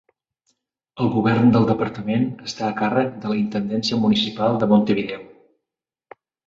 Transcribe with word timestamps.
El 1.03 1.11
govern 1.15 1.51
del 1.57 1.67
departament 1.73 2.25
està 2.53 2.65
a 2.69 2.73
càrrec 2.81 3.15
de 3.27 3.33
la 3.35 3.39
Intendència 3.45 4.03
Municipal 4.07 4.63
de 4.65 4.75
Montevideo. 4.75 5.27